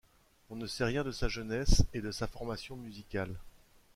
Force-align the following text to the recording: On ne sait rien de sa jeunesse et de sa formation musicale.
On 0.49 0.55
ne 0.55 0.65
sait 0.65 0.83
rien 0.83 1.03
de 1.03 1.11
sa 1.11 1.27
jeunesse 1.27 1.83
et 1.93 2.01
de 2.01 2.09
sa 2.11 2.25
formation 2.25 2.75
musicale. 2.75 3.35